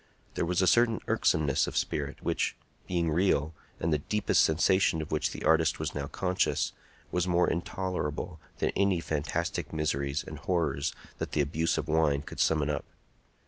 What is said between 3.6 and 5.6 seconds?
and the deepest sensation of which the